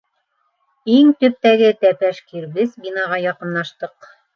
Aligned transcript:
Иң 0.93 1.11
төптәге 1.21 1.69
тәпәш 1.85 2.25
кирбес 2.33 2.77
бинаға 2.83 3.25
яҡынлаштыҡ. 3.31 4.15